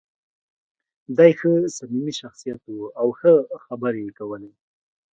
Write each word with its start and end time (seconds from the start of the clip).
دی 1.17 1.31
ښه 1.39 1.51
صمیمي 1.77 2.13
شخصیت 2.21 2.61
و 2.67 2.75
او 2.99 3.07
ښه 3.19 3.33
خبرې 3.65 4.01
یې 4.05 4.11
کولې. 4.19 4.51